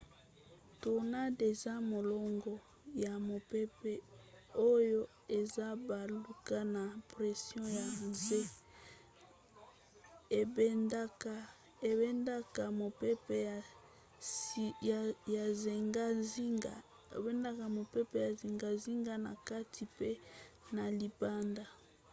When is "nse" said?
8.09-8.41